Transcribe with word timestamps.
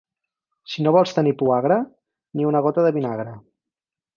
Si 0.71 0.85
no 0.85 0.93
vols 0.95 1.13
tenir 1.17 1.35
poagre, 1.41 1.77
ni 2.39 2.51
una 2.53 2.65
gota 2.69 2.87
de 2.89 2.93
vinagre. 2.97 3.37